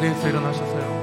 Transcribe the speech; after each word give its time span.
자리에서 0.00 0.28
일어나셔서요. 0.28 0.99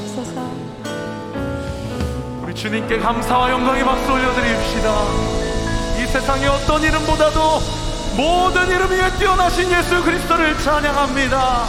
주옵소서. 0.00 0.50
우리 2.42 2.54
주님께 2.54 2.98
감사와 2.98 3.50
영광의 3.50 3.84
박수 3.84 4.12
올려드립시다. 4.12 4.90
이 5.98 6.06
세상의 6.06 6.48
어떤 6.48 6.82
이름보다도 6.82 7.60
모든 8.16 8.68
이름 8.68 8.90
위에 8.90 9.10
뛰어나신 9.18 9.70
예수 9.70 10.02
그리스도를 10.02 10.58
찬양합니다. 10.58 11.64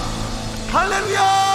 할렐루야! 0.72 1.51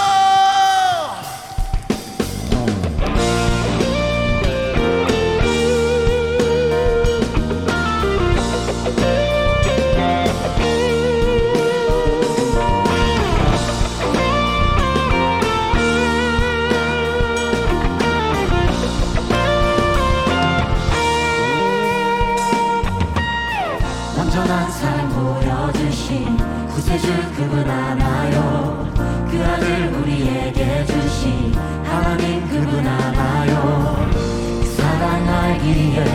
구세주 26.87 27.07
그분 27.35 27.69
알아요. 27.69 28.87
그 29.29 29.43
아들 29.43 29.93
우리에게 29.93 30.85
주신 30.85 31.53
하나님 31.83 32.47
그분 32.47 32.87
알아요. 32.87 34.09
그 34.13 34.65
사랑 34.77 35.27
알기에 35.27 36.05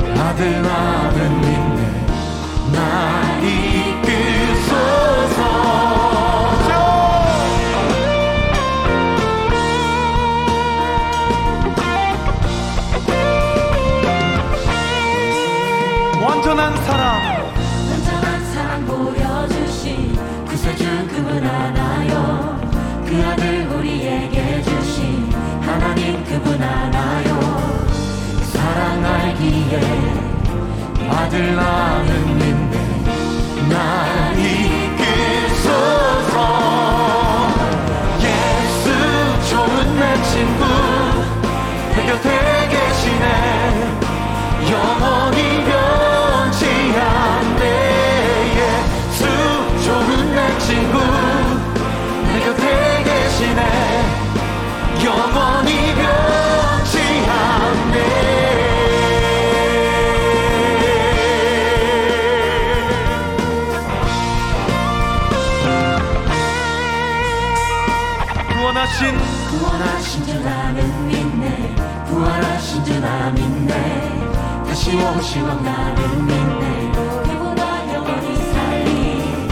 그 0.00 0.14
아들 0.18 0.64
아는 0.64 1.40
믿네 1.42 2.06
나 2.72 2.78
이끄소서. 3.42 4.78
완전한 16.22 16.74
사랑 16.84 17.37
구세주 20.48 20.84
그분 21.08 21.44
알아요? 21.46 22.58
그 23.06 23.22
아들 23.22 23.66
우리에게 23.68 24.62
주신 24.62 25.30
하나님 25.60 26.24
그분 26.24 26.60
그 26.62 27.38
사랑 28.44 29.04
알기에 29.04 29.78
아들 31.10 31.54
나는 31.54 32.38
믿네 32.38 33.68
나 33.68 34.07
시 74.88 74.96
오실 74.96 75.42
원 75.42 75.62
나는 75.62 76.26
믿네. 76.26 76.92
그분과 76.92 77.92
영원히 77.92 78.36
살리 78.36 79.48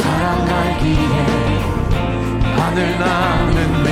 사랑 0.00 0.48
알기에 0.48 1.14
하늘 2.56 2.98
나는 2.98 3.82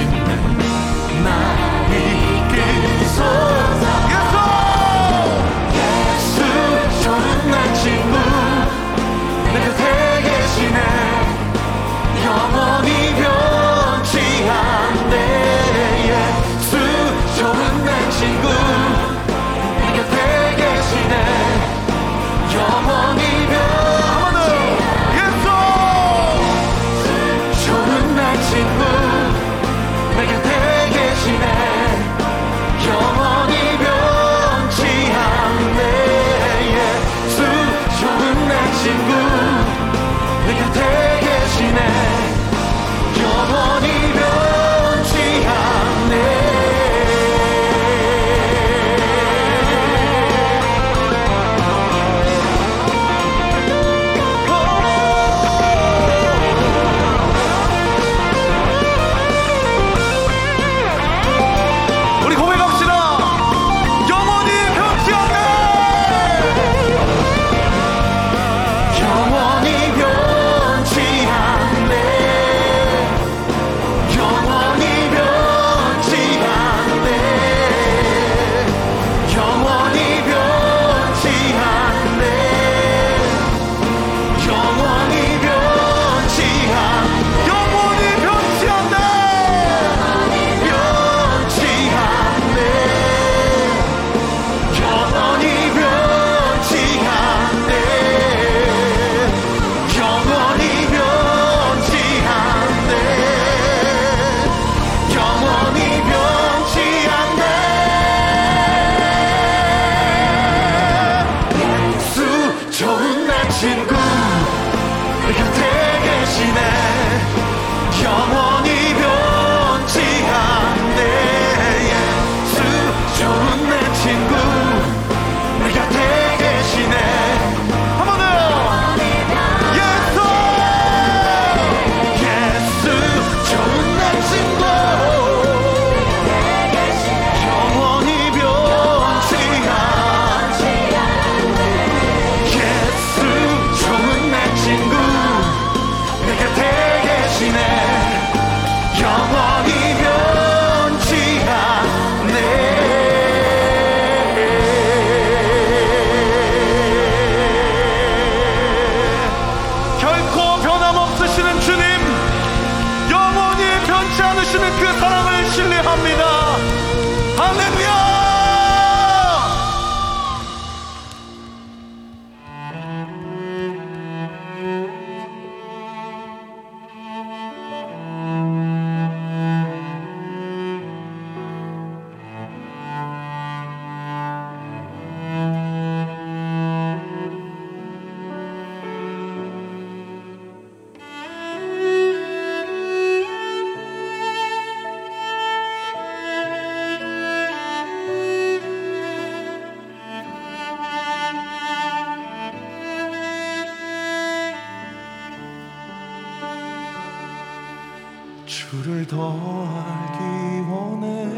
주를 208.51 209.07
더 209.07 209.65
알기 209.77 210.69
원해. 210.69 211.31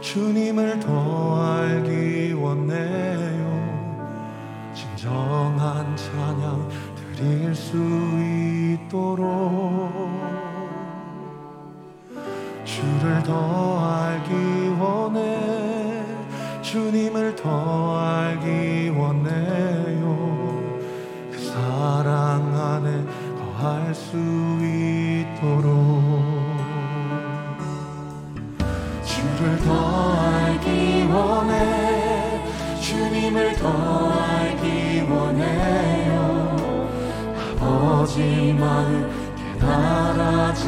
주님을 0.00 0.80
더 0.80 1.40
알기 1.40 2.32
원해요. 2.32 3.52
진정한 4.74 5.96
찬양 5.96 6.68
드릴 7.14 7.54
수 7.54 7.76
있도록. 8.88 9.92
주를 12.64 13.22
더 13.22 13.81
할 23.62 23.94
수 23.94 24.16
있도록 24.58 25.70
주를 29.04 29.56
더 29.58 30.14
알기 30.18 31.06
원해 31.08 32.42
주님을 32.80 33.54
더 33.54 34.10
알기 34.10 35.02
원해요. 35.02 36.56
아버지 37.60 38.52
마음 38.58 39.08
깨달아지도록 39.36 40.62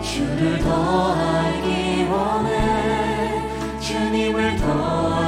주를 0.00 0.58
더 0.60 1.12
알기 1.12 2.04
원해 2.10 3.42
주님을 3.78 4.56
더 4.56 5.23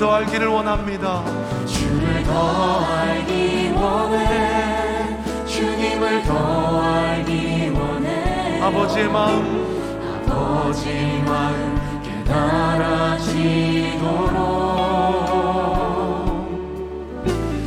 더 0.00 0.14
알기를 0.14 0.46
원합니다. 0.48 1.22
주를 1.66 2.22
더 2.22 2.86
알기 2.86 3.70
원해. 3.74 5.18
주님을 5.46 6.22
더 6.22 6.80
알기 6.80 7.70
원해. 7.74 8.62
아버지의 8.62 9.08
마음, 9.10 10.24
아버지 10.26 11.22
마음 11.26 12.02
깨달아지도록. 12.02 13.20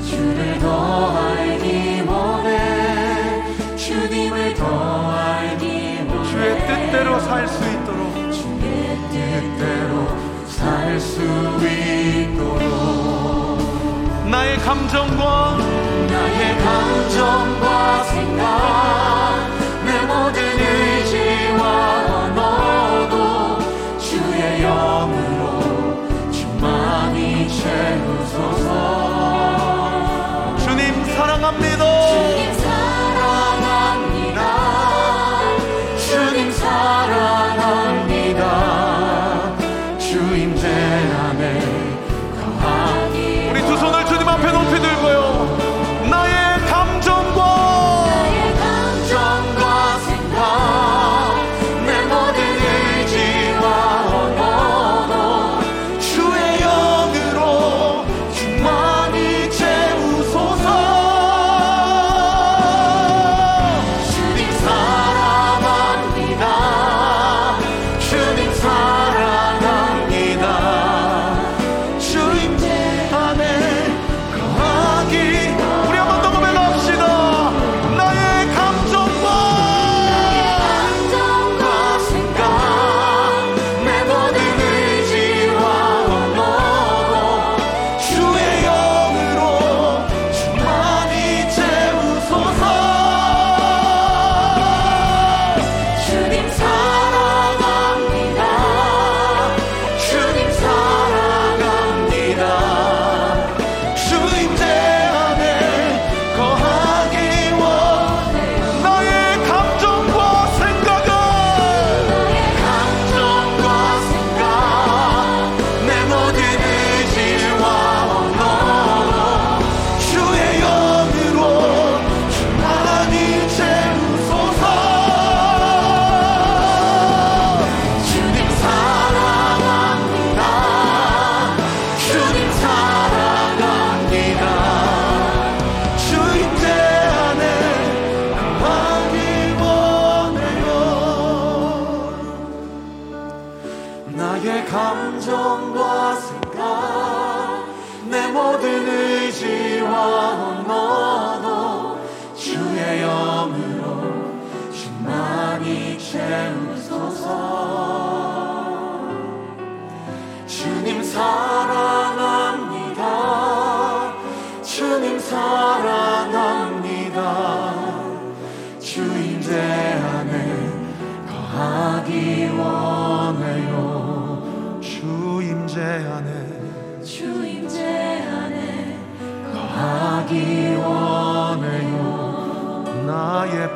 주를 0.04 0.58
더 0.60 1.16
알기 1.16 2.02
원해. 2.08 3.78
주님을 3.78 4.56
더 4.56 5.12
알기 5.12 6.00
원해. 6.10 6.30
주의 6.32 6.58
뜻대로 6.66 7.20
살 7.20 7.48
수 7.48 7.64
있도록. 7.64 8.12
주의 8.32 8.98
뜻대로 9.12 10.08
살 10.48 11.00
수 11.00 11.22
있도록. 11.22 11.83
감정과 14.64 15.58
나의 16.08 16.58
감정과 16.58 18.04
생각. 18.04 19.13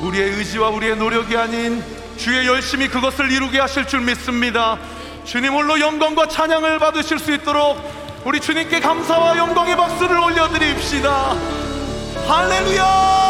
우리의 0.01 0.31
의지와 0.31 0.71
우리의 0.71 0.97
노력이 0.97 1.37
아닌 1.37 1.85
주의 2.17 2.47
열심히 2.47 2.89
그것을 2.89 3.31
이루게 3.31 3.61
하실 3.61 3.87
줄 3.87 4.01
믿습니다. 4.01 4.79
주님 5.25 5.53
홀로 5.53 5.79
영광과 5.79 6.29
찬양을 6.29 6.79
받으실 6.79 7.19
수 7.19 7.35
있도록 7.35 7.77
우리 8.25 8.41
주님께 8.41 8.81
감사와 8.81 9.37
영광의 9.37 9.77
박수를 9.77 10.19
올려드립시다. 10.19 11.37
할렐루야! 12.27 13.26